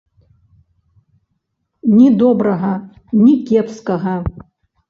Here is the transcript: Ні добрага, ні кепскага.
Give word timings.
Ні 1.97 2.07
добрага, 2.23 2.73
ні 3.23 3.37
кепскага. 3.51 4.19